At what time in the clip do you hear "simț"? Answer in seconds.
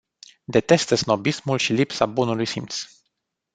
2.45-2.75